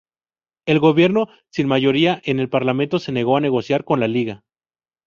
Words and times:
El 0.65 0.79
gobierno, 0.79 1.27
sin 1.51 1.67
mayoría 1.67 2.19
en 2.25 2.39
el 2.39 2.49
parlamento, 2.49 2.97
se 2.97 3.11
negó 3.11 3.37
a 3.37 3.41
negociar 3.41 3.83
con 3.83 3.99
la 3.99 4.07
Liga. 4.07 4.41